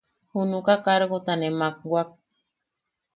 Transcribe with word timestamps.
Junuka 0.31 0.73
kargota 0.83 1.33
ne 1.37 1.49
makwak. 1.59 2.09